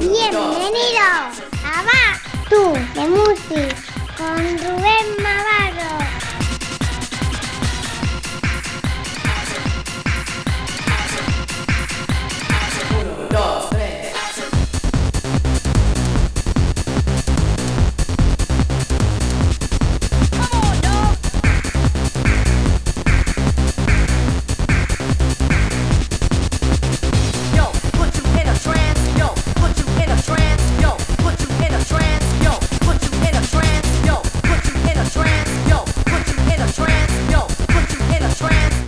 [0.00, 2.04] Bienvenidos a Va
[2.48, 3.76] Tú de Music
[4.16, 6.05] con Rubén Navarro.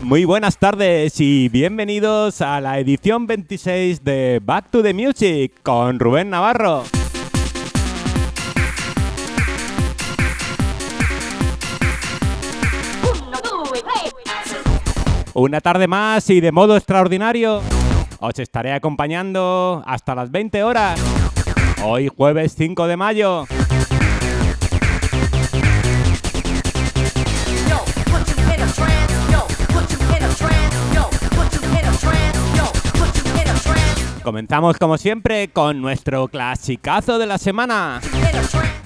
[0.08, 6.00] Muy buenas tardes y bienvenidos a la edición 26 de Back to the Music con
[6.00, 6.84] Rubén Navarro.
[15.34, 17.60] Una tarde más y de modo extraordinario
[18.18, 20.98] os estaré acompañando hasta las 20 horas.
[21.84, 23.46] Hoy jueves 5 de mayo.
[34.28, 37.98] Comenzamos como siempre con nuestro clasicazo de la semana.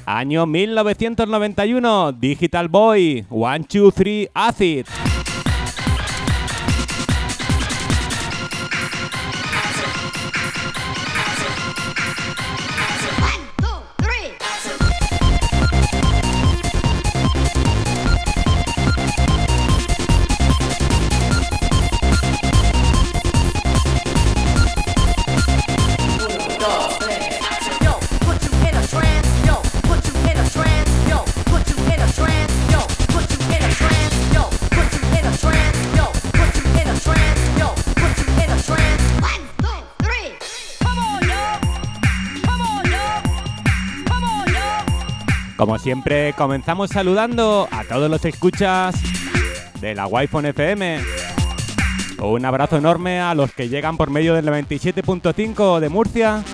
[0.06, 4.86] Año 1991, Digital Boy, 1, 2, 3, Acid.
[45.72, 48.94] Como siempre, comenzamos saludando a todos los escuchas
[49.80, 51.00] de la Wi-Fi FM.
[52.20, 56.44] Un abrazo enorme a los que llegan por medio del 97.5 de Murcia,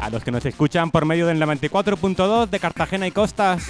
[0.00, 3.68] a los que nos escuchan por medio del 94.2 de Cartagena y Costas,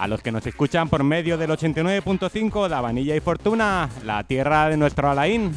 [0.00, 4.68] a los que nos escuchan por medio del 89.5 de Avanilla y Fortuna, la tierra
[4.70, 5.54] de nuestro Alain.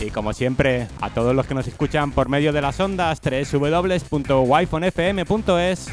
[0.00, 5.88] Y como siempre, a todos los que nos escuchan por medio de las ondas www.wifonfm.es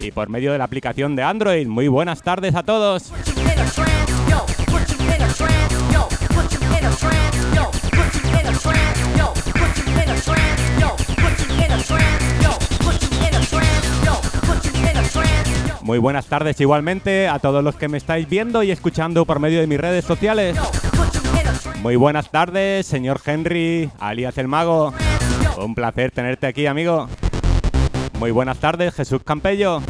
[0.00, 1.66] y por medio de la aplicación de Android.
[1.66, 3.12] Muy buenas tardes a todos.
[15.82, 19.60] Muy buenas tardes igualmente a todos los que me estáis viendo y escuchando por medio
[19.60, 20.56] de mis redes sociales.
[21.82, 24.94] Muy buenas tardes, señor Henry, alias el mago.
[25.58, 27.08] Un placer tenerte aquí, amigo.
[28.20, 29.82] Muy buenas tardes, Jesús Campello.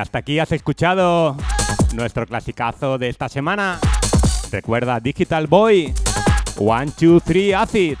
[0.00, 1.36] Hasta aquí has escuchado
[1.92, 3.78] nuestro clasicazo de esta semana.
[4.50, 5.92] Recuerda Digital Boy,
[6.56, 7.98] 1, 2, 3, Acid.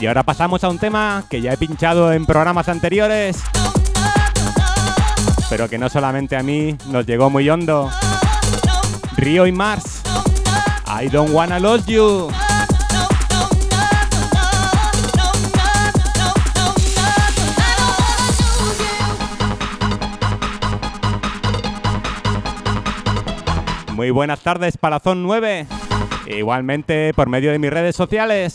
[0.00, 3.40] Y ahora pasamos a un tema que ya he pinchado en programas anteriores,
[5.52, 7.90] pero que no solamente a mí nos llegó muy hondo.
[9.18, 10.00] Río y Mars,
[10.86, 12.30] I don't wanna lose you.
[23.92, 25.66] Muy buenas tardes, Palazón 9.
[26.28, 28.54] Igualmente por medio de mis redes sociales.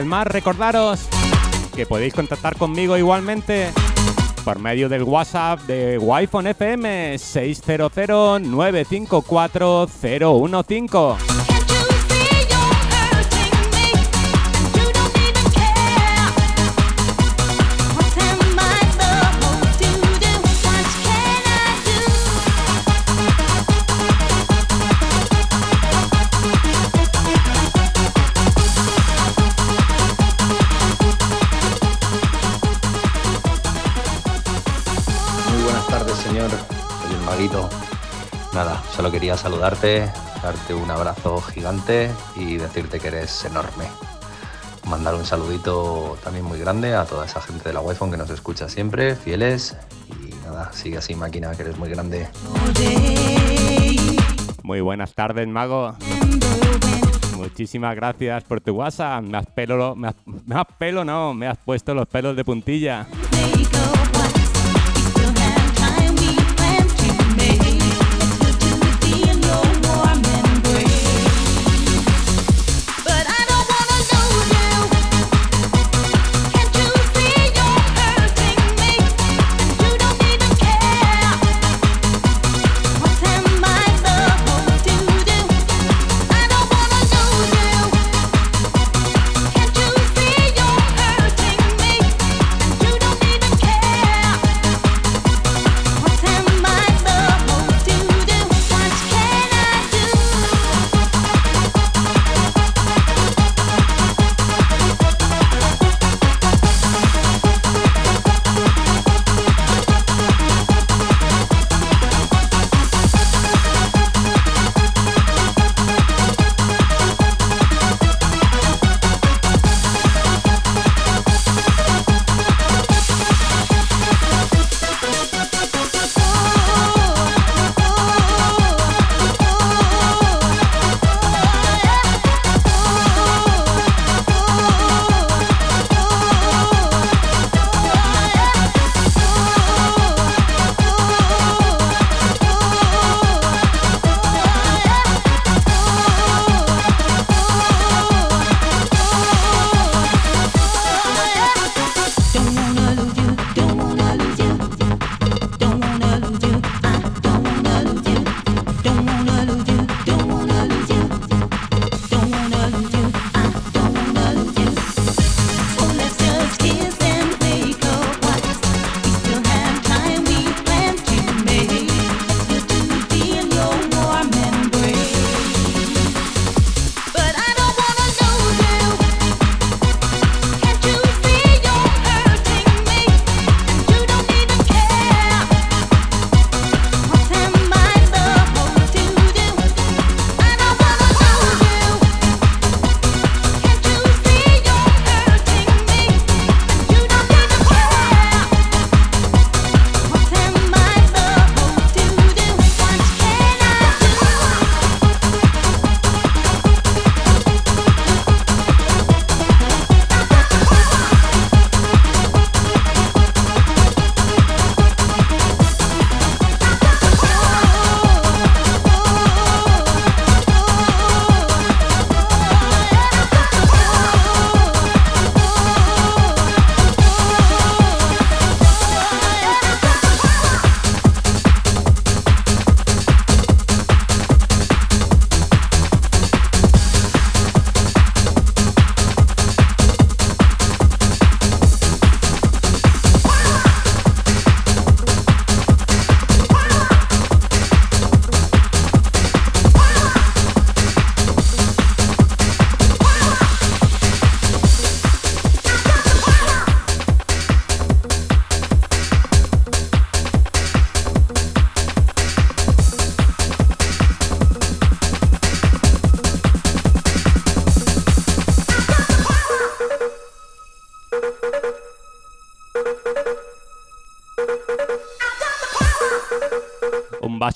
[0.00, 0.26] vez más.
[0.26, 1.00] Recordaros
[1.74, 3.70] que podéis contactar conmigo igualmente
[4.44, 11.29] por medio del WhatsApp de Wi-Fi FM 600 954 015.
[39.00, 40.12] Solo quería saludarte,
[40.42, 43.86] darte un abrazo gigante y decirte que eres enorme.
[44.90, 48.28] Mandar un saludito también muy grande a toda esa gente de la Wi-Fi que nos
[48.28, 49.74] escucha siempre, fieles.
[50.10, 52.28] Y nada, sigue así, máquina, que eres muy grande.
[54.62, 55.94] Muy buenas tardes, Mago.
[57.38, 59.22] Muchísimas gracias por tu WhatsApp.
[59.22, 63.06] Me has pelo, me me has pelo, no, me has puesto los pelos de puntilla.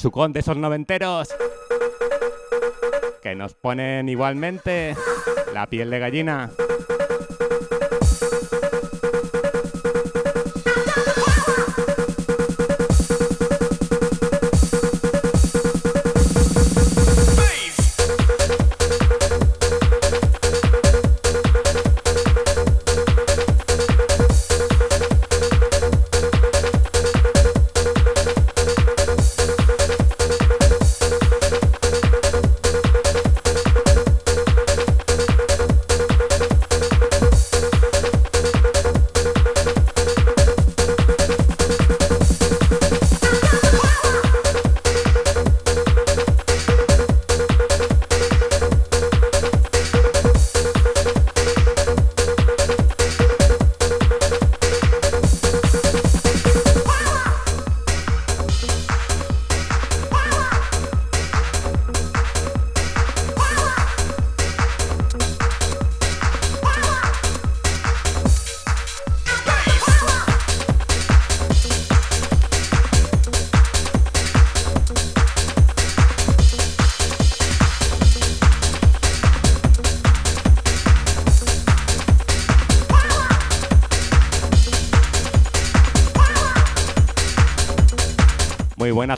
[0.04, 1.28] Basucón de esos noventeros
[3.22, 4.94] que nos ponen igualmente
[5.54, 6.50] la piel de gallina.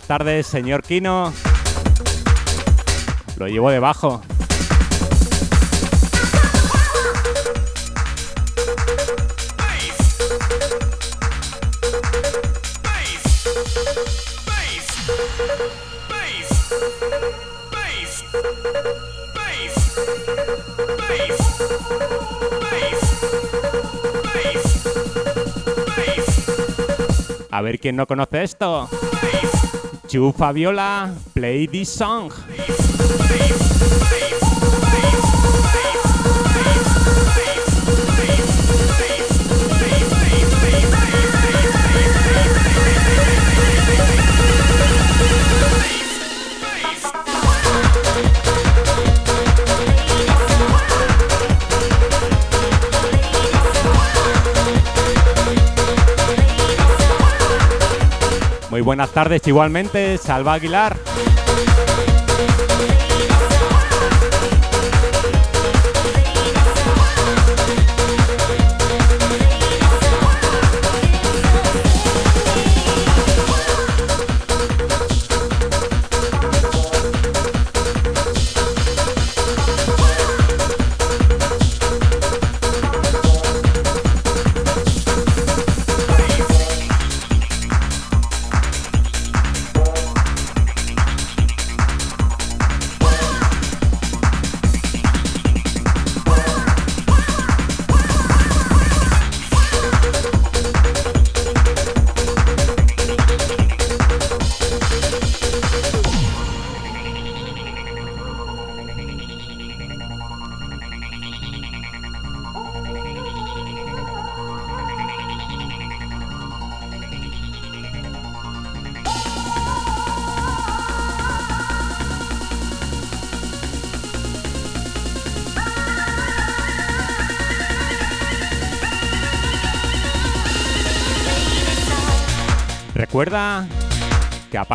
[0.07, 1.33] Tardes, señor Kino.
[3.37, 4.23] Lo llevo debajo.
[27.51, 28.89] A ver quién no conoce esto.
[30.17, 32.33] Chu Fabiola, play this song.
[58.87, 60.97] Buenas tardes igualmente, Salva Aguilar.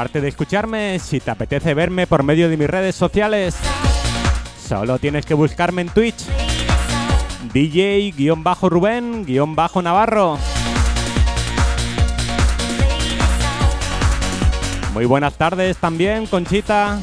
[0.02, 3.56] Aparte de escucharme, si te apetece verme por medio de mis redes sociales,
[4.68, 6.26] solo tienes que buscarme en Twitch.
[7.54, 10.40] DJ-Rubén-Navarro.
[14.92, 17.00] Muy buenas tardes también, Conchita.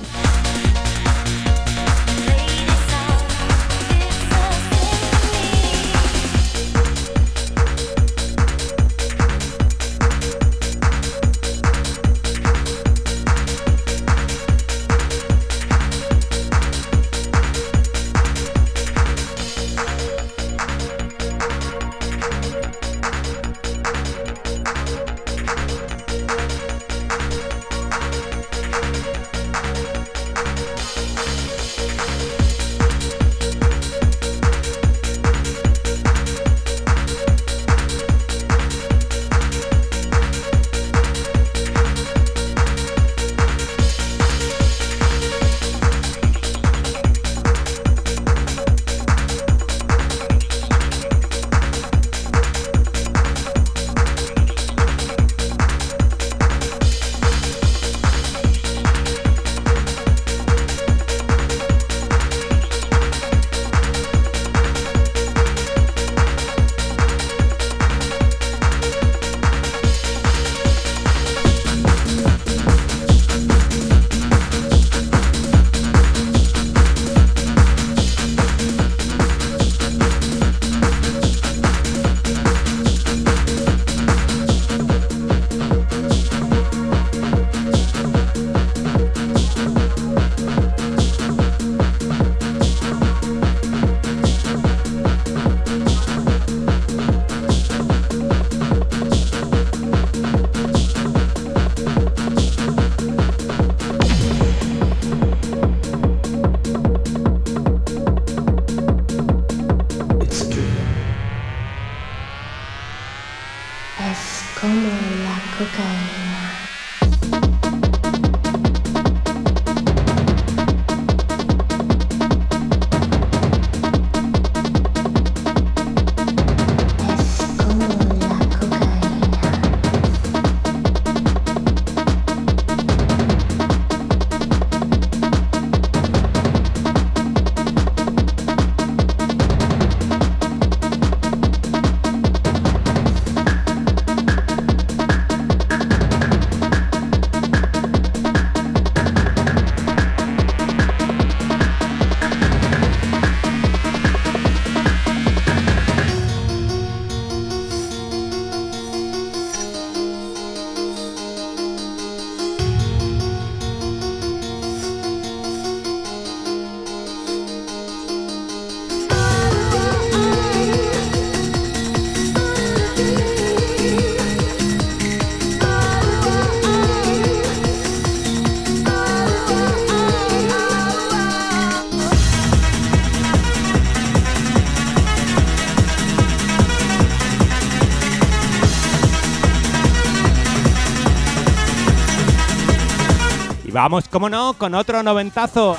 [193.78, 195.76] Vamos, como no, con otro noventazo.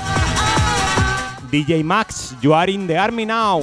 [1.50, 3.60] DJ Max, You Are in the Army Now.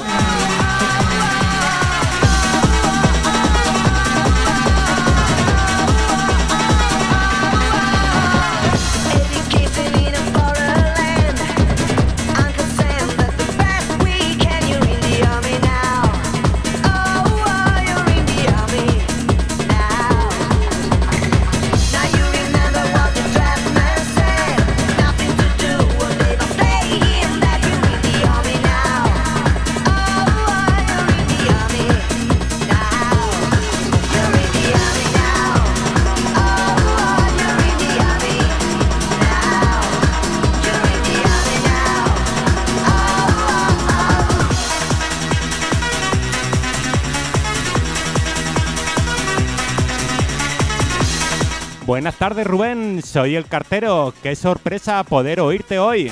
[52.28, 56.12] tardes Rubén, soy el cartero, qué sorpresa poder oírte hoy.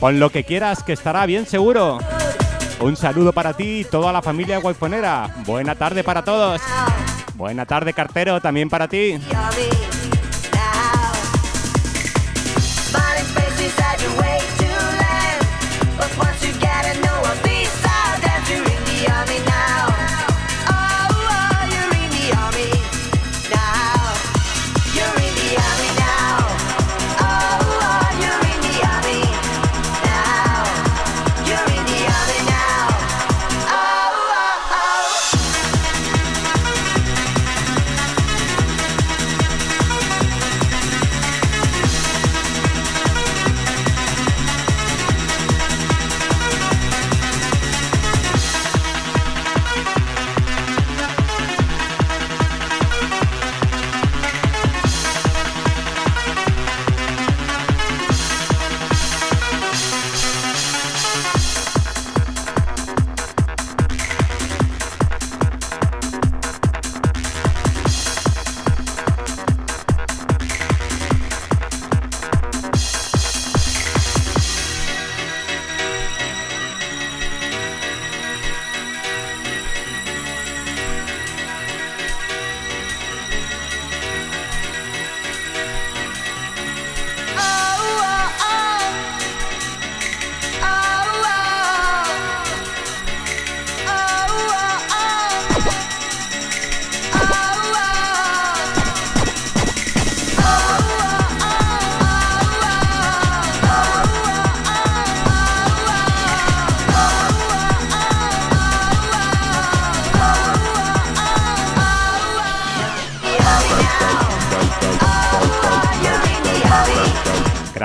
[0.00, 1.98] Pon lo que quieras, que estará bien seguro.
[2.80, 5.34] Un saludo para ti y toda la familia guayfonera.
[5.44, 6.62] Buena tarde para todos.
[7.34, 9.18] Buena tarde cartero, también para ti.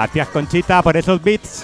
[0.07, 1.63] Gracias Conchita por esos beats.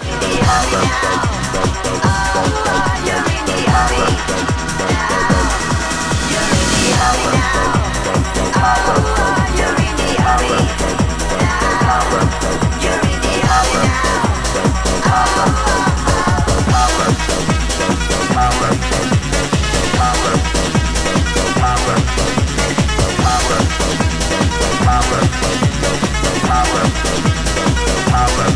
[28.14, 28.53] Papa.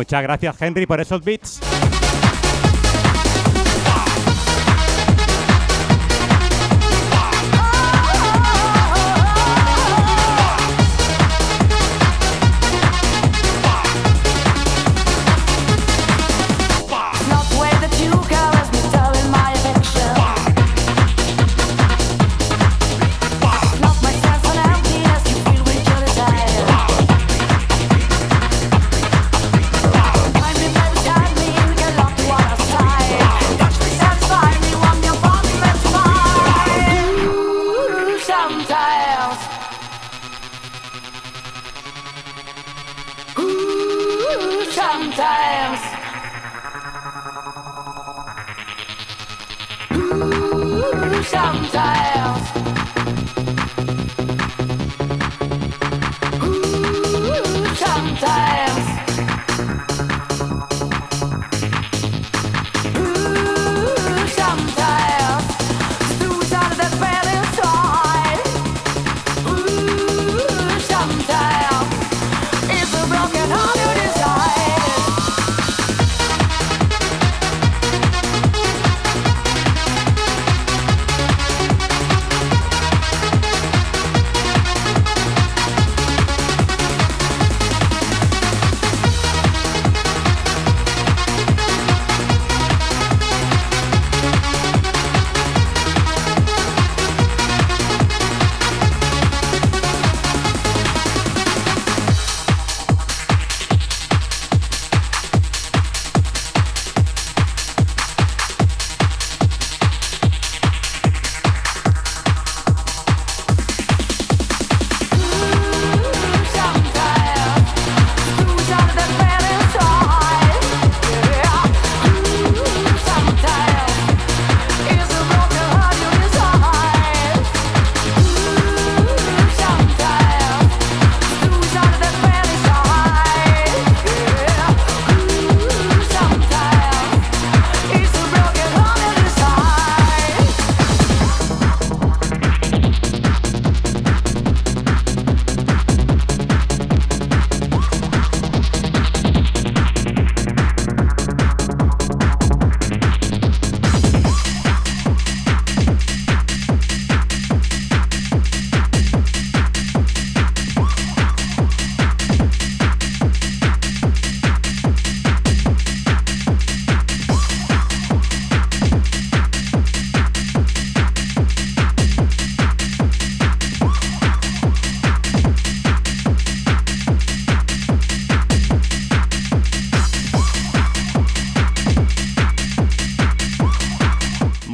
[0.00, 1.60] Muchas gracias Henry por esos beats.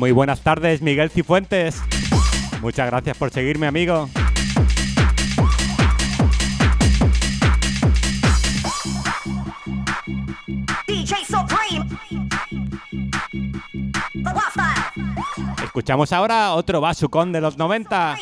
[0.06, 1.82] Muy buenas tardes, Miguel Cifuentes.
[2.62, 4.08] Muchas gracias por seguirme, amigo.
[15.64, 18.16] Escuchamos ahora otro Basucón de los 90.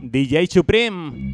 [0.00, 1.32] DJ Supreme.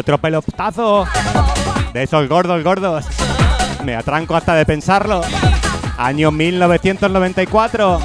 [0.00, 1.06] Otro pelotazo.
[1.92, 3.04] De esos gordos, gordos.
[3.84, 5.20] Me atranco hasta de pensarlo.
[5.98, 8.00] Año 1994.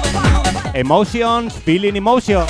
[0.74, 2.44] Emotions, Feeling Emotion.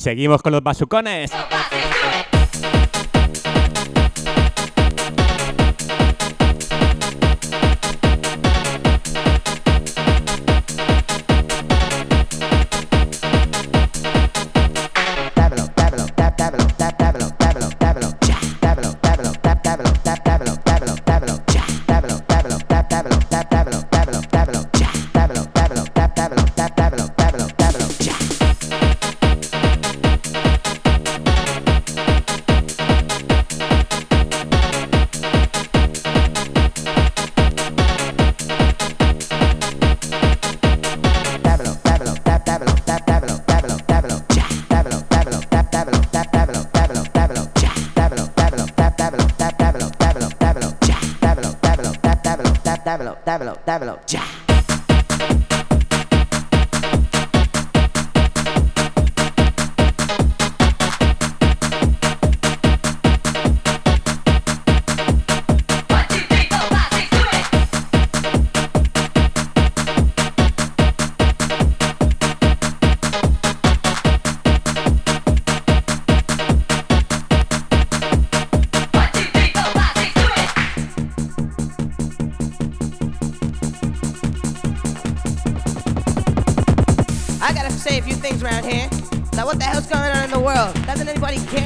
[0.00, 1.30] seguimos con los basucones.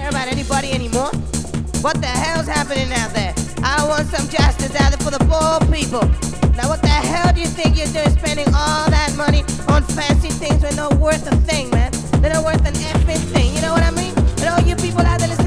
[0.04, 1.10] Care about anybody anymore?
[1.80, 3.32] What the hell's happening out there?
[3.62, 6.04] I want some justice out there for the poor people.
[6.56, 10.28] Now, what the hell do you think you're doing spending all that money on fancy
[10.28, 11.90] things when they're not worth a thing, man?
[12.20, 14.12] They're not worth an effing thing, you know what I mean?
[14.40, 15.43] And all you people out there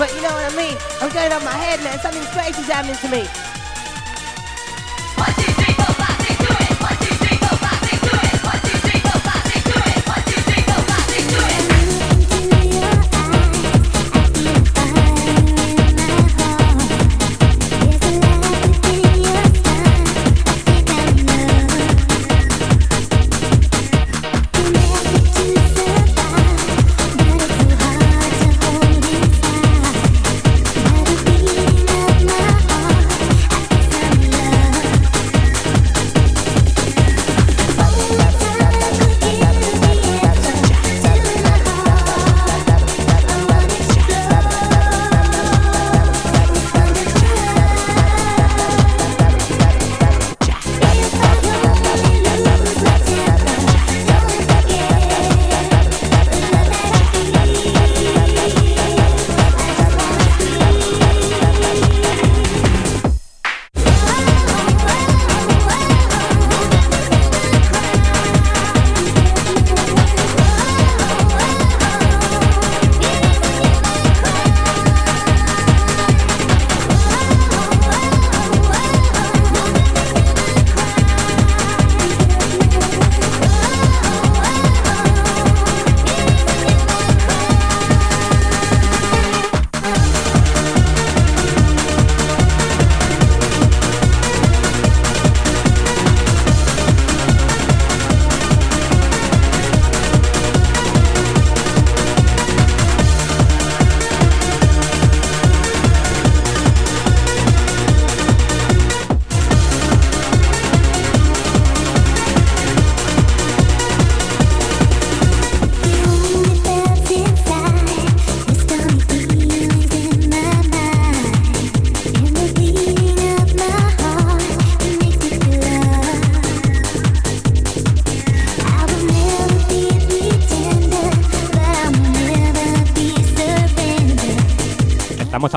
[0.00, 0.78] but you know what I mean?
[1.02, 1.98] I'm getting off my head, man.
[2.00, 3.59] Something crazy's happening to me.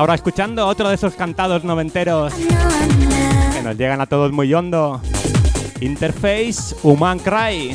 [0.04, 5.00] Ahora escuchando otro de esos cantados noventeros que nos llegan a todos muy hondo.
[5.80, 7.74] Interface Human Cry.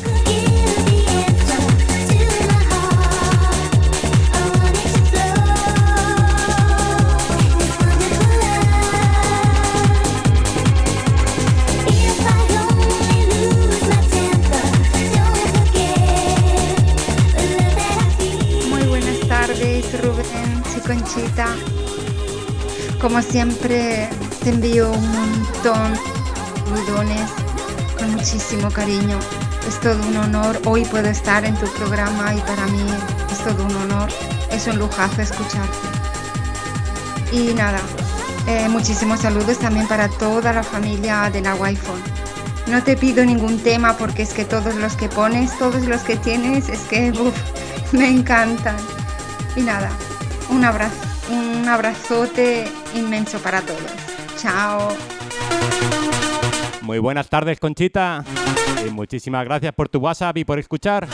[23.00, 24.10] Como siempre,
[24.44, 27.30] te envío un montón de saludones
[27.98, 29.18] con muchísimo cariño.
[29.66, 30.60] Es todo un honor.
[30.66, 32.84] Hoy puedo estar en tu programa y para mí
[33.32, 34.10] es todo un honor.
[34.50, 35.78] Es un lujazo escucharte.
[37.32, 37.80] Y nada,
[38.46, 42.70] eh, muchísimos saludos también para toda la familia de la Wi-Fi.
[42.70, 46.16] No te pido ningún tema porque es que todos los que pones, todos los que
[46.16, 47.34] tienes, es que uf,
[47.92, 48.76] me encantan.
[49.56, 49.88] Y nada,
[50.50, 53.80] un abrazo, un abrazote inmenso para todos.
[54.36, 54.96] Chao.
[56.82, 58.24] Muy buenas tardes, Conchita.
[58.86, 61.06] Y muchísimas gracias por tu WhatsApp y por escuchar.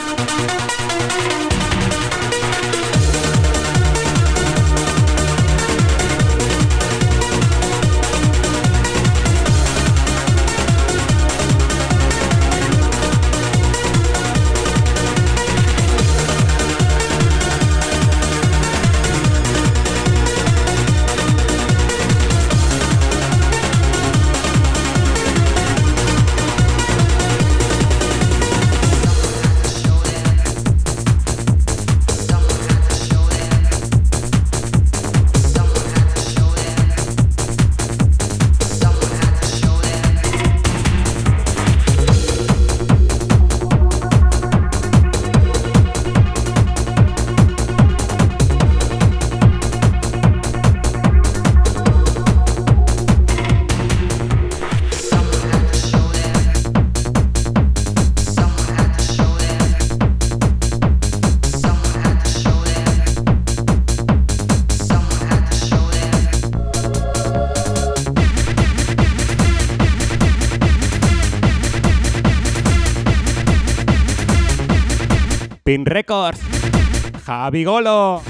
[77.27, 78.23] Javi Golo,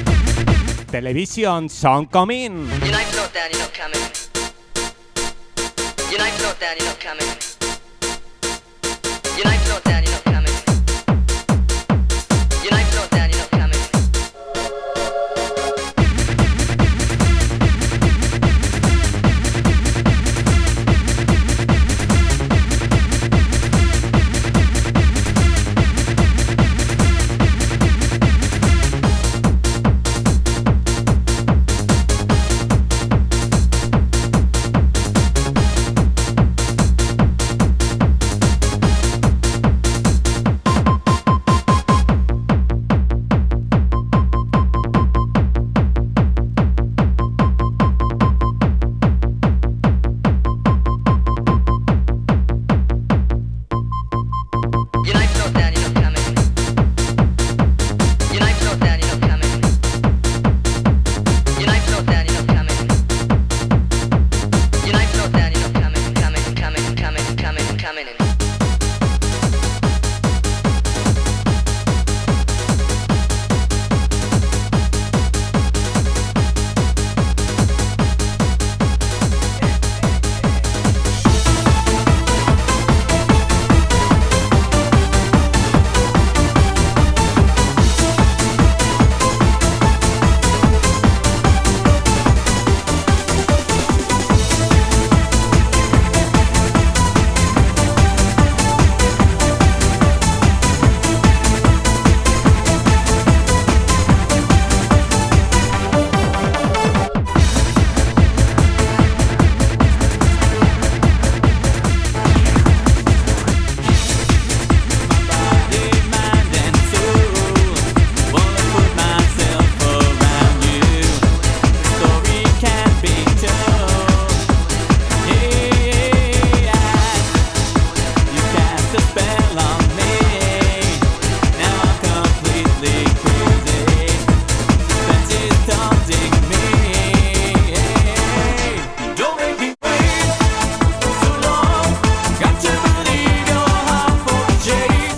[0.90, 2.66] Television Song Coming.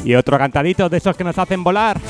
[0.08, 2.00] Y otro cantadito de esos que nos hacen volar.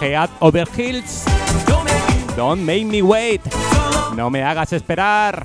[0.00, 1.24] Head over heels.
[2.36, 3.42] Don't make me wait.
[4.14, 5.44] No me hagas esperar.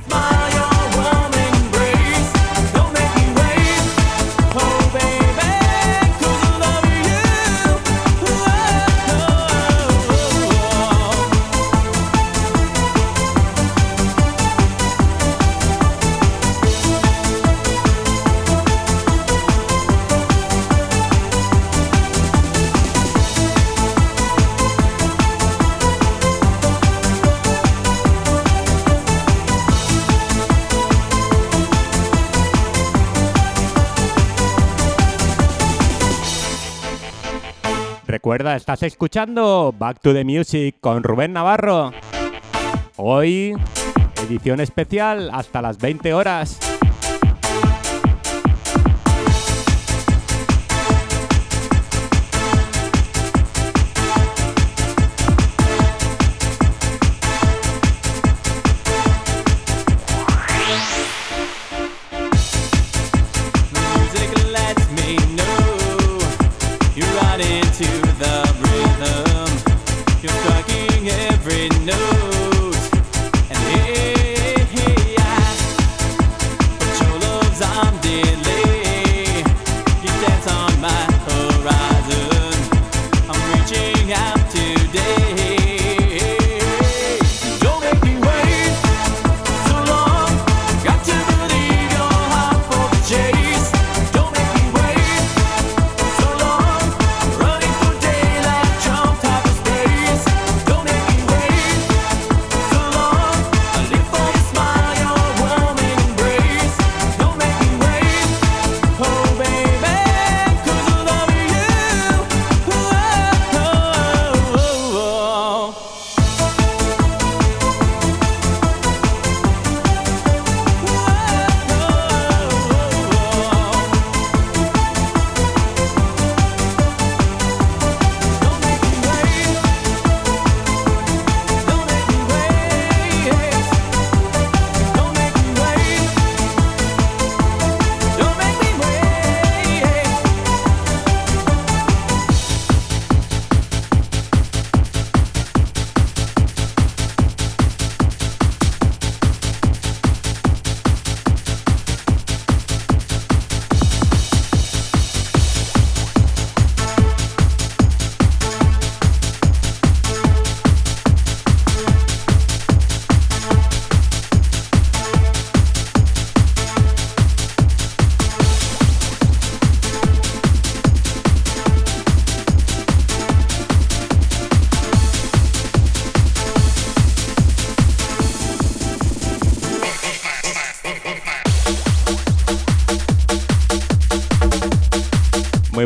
[38.15, 41.91] Recuerda, estás escuchando Back to the Music con Rubén Navarro.
[42.95, 43.53] Hoy,
[44.25, 46.57] edición especial hasta las 20 horas.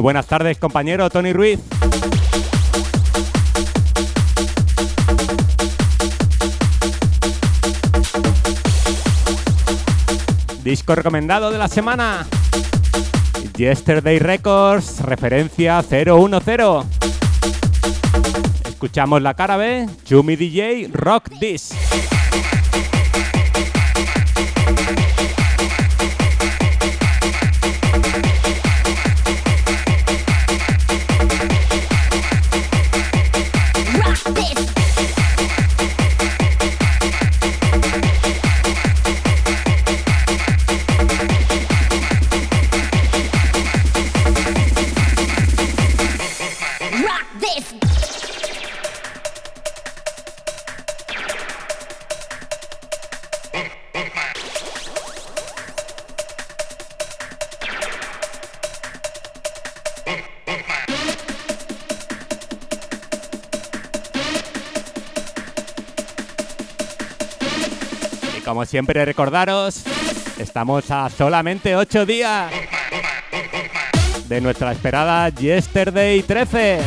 [0.10, 1.60] Buenas tardes, compañero Tony Ruiz.
[10.64, 12.26] Disco recomendado de la semana.
[13.55, 16.88] Yesterday Records, referencia 010.
[18.68, 21.76] Escuchamos la cara B, Chumi DJ, Rock This.
[68.70, 69.84] Siempre recordaros,
[70.38, 72.51] estamos a solamente 8 días
[74.28, 76.80] de nuestra esperada Yesterday 13.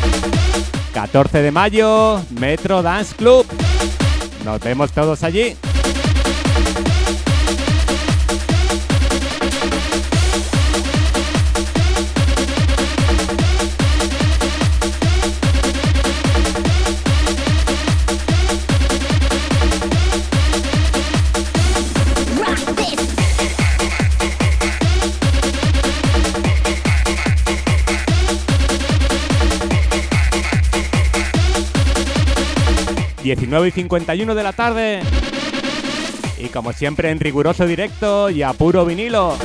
[0.95, 3.47] 14 de mayo, Metro Dance Club.
[4.45, 5.57] Nos vemos todos allí.
[33.23, 35.01] 19 y 51 de la tarde.
[36.39, 39.37] Y como siempre en riguroso directo y a puro vinilo.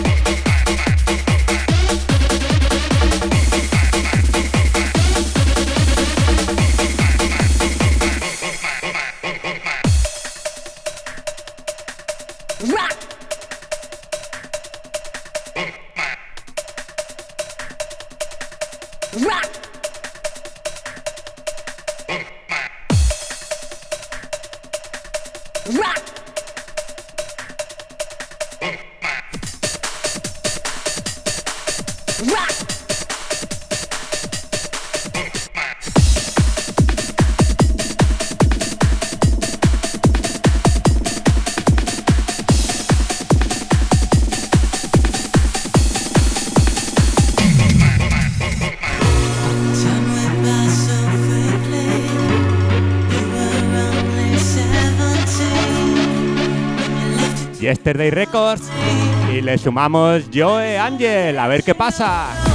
[57.87, 58.63] Yesterday Records.
[59.31, 61.39] Y le sumamos Joe Angel.
[61.39, 62.46] A ver qué pasa.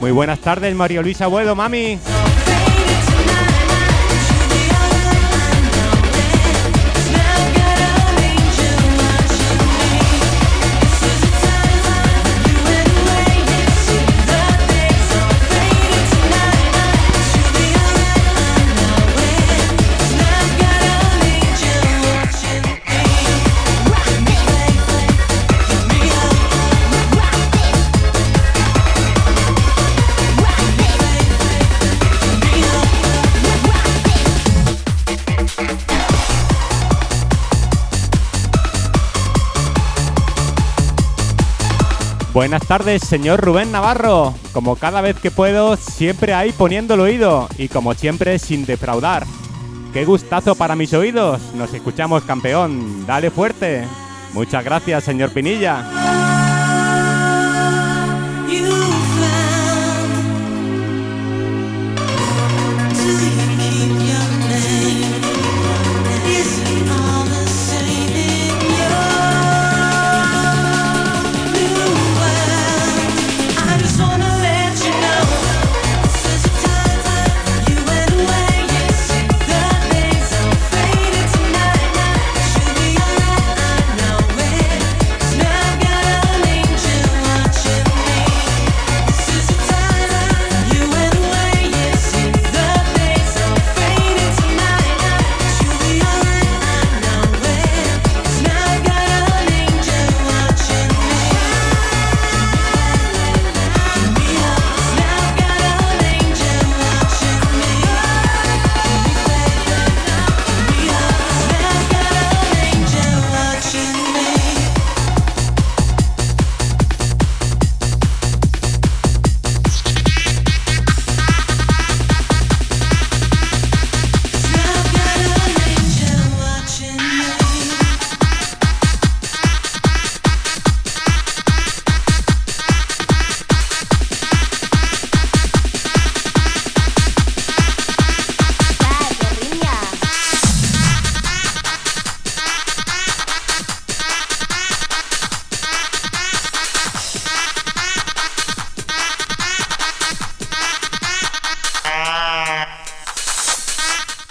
[0.00, 1.98] Muy buenas tardes, Mario Luisa Buedo, mami.
[42.32, 44.34] Buenas tardes, señor Rubén Navarro.
[44.52, 49.26] Como cada vez que puedo, siempre ahí poniendo el oído y como siempre sin defraudar.
[49.92, 51.40] Qué gustazo para mis oídos.
[51.54, 53.04] Nos escuchamos, campeón.
[53.04, 53.84] Dale fuerte.
[54.32, 56.29] Muchas gracias, señor Pinilla.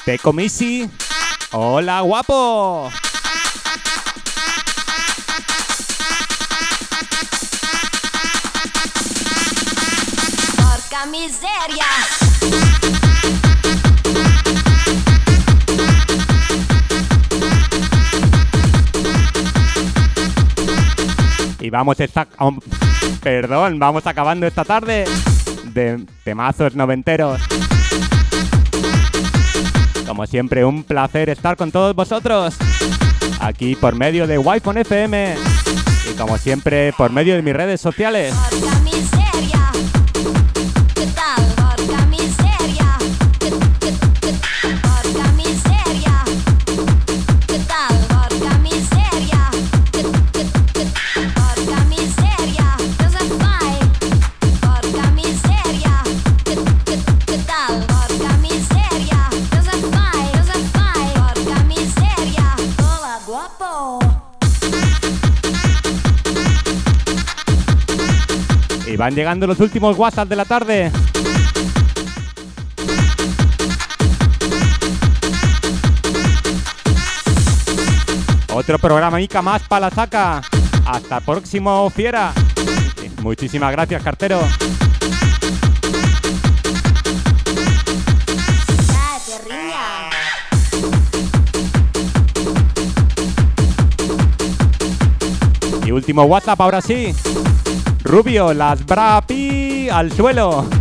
[0.09, 0.89] Peco Misi.
[1.51, 2.89] Hola, guapo.
[10.57, 11.85] Porca miseria.
[21.59, 22.27] Y vamos esta...
[23.21, 25.05] Perdón, vamos acabando esta tarde
[25.65, 27.39] de temazos noventeros.
[30.09, 32.55] Como siempre, un placer estar con todos vosotros.
[33.39, 35.35] Aquí por medio de Wi-Fi FM.
[36.11, 38.33] Y como siempre, por medio de mis redes sociales.
[68.99, 70.91] Van llegando los últimos WhatsApp de la tarde.
[78.53, 80.41] Otro programa Ica más para la saca.
[80.85, 82.33] Hasta el próximo fiera.
[83.21, 84.41] Muchísimas gracias, cartero.
[95.85, 97.15] Y último WhatsApp ahora sí.
[98.09, 100.78] Rubio, las brapi al suelo.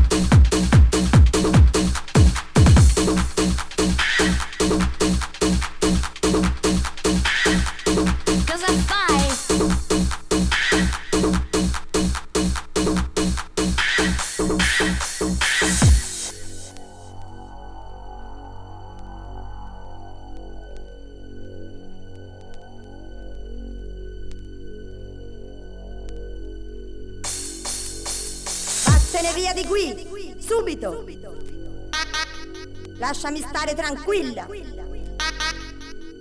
[33.79, 34.49] Tranquilla.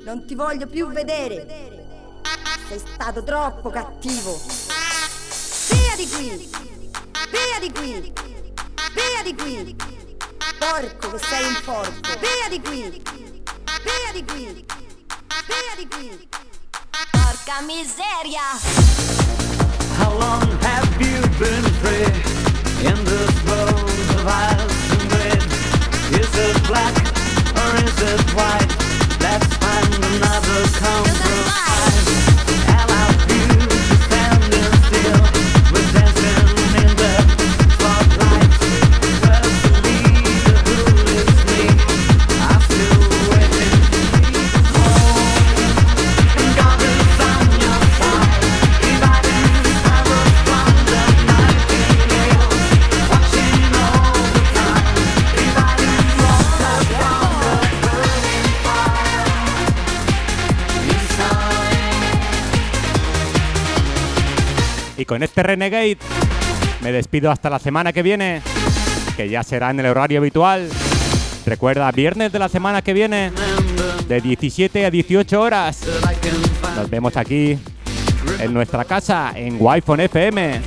[0.04, 1.82] Non ti voglio più vedere.
[2.68, 4.40] Sei stato troppo cattivo.
[5.70, 6.50] Via di qui!
[7.32, 8.14] Via di qui!
[8.94, 9.76] Via di qui!
[10.60, 12.20] Porco che sei un porco!
[12.20, 13.02] Via di qui!
[13.82, 14.66] Via di qui!
[15.48, 16.28] Via di qui!
[17.10, 18.46] Porca miseria.
[19.98, 22.06] How long have you been free
[22.86, 25.44] in this world of ice and red?
[26.12, 27.17] Is it black
[27.68, 28.72] or is it white?
[29.20, 32.27] Let's find another compromise.
[65.18, 65.98] Con este Renegade
[66.84, 68.44] me despido hasta la semana que viene,
[69.16, 70.70] que ya será en el horario habitual.
[71.44, 73.32] Recuerda, viernes de la semana que viene,
[74.08, 75.82] de 17 a 18 horas.
[76.76, 77.58] Nos vemos aquí
[78.40, 80.62] en nuestra casa, en Wi-Fi FM.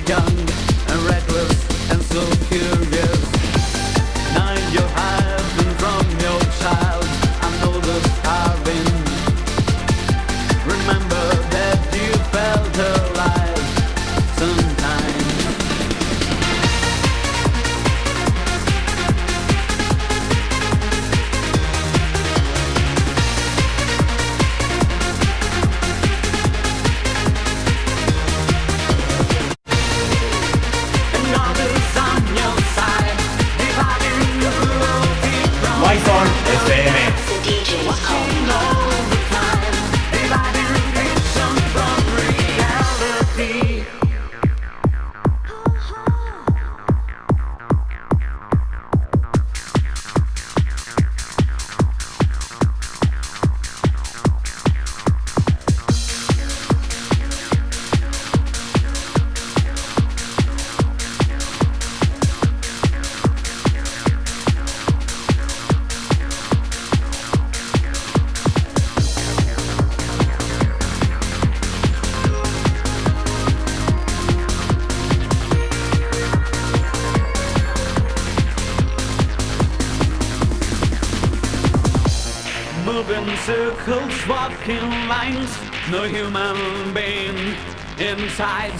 [83.45, 85.57] Circles, walking lines.
[85.89, 87.55] No human being
[87.97, 88.77] inside.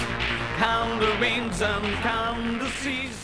[0.57, 3.20] Count the rains and count the seas.